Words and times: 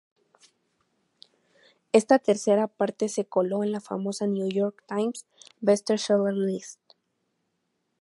Esta 1.91 2.17
tercera 2.17 2.65
parte 2.65 3.07
se 3.07 3.25
coló 3.25 3.63
en 3.63 3.71
la 3.71 3.79
famosa 3.81 4.25
"New 4.25 4.49
York 4.49 4.83
Times" 4.87 5.27
Best 5.59 5.91
Seller 5.95 6.33
list. 6.33 6.79